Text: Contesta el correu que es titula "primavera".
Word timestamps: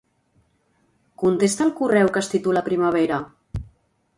Contesta 1.23 1.63
el 1.67 1.73
correu 1.81 2.09
que 2.17 2.25
es 2.25 2.31
titula 2.33 2.65
"primavera". 2.71 3.21